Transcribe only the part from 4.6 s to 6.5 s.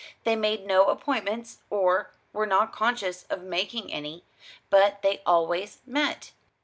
but they always met.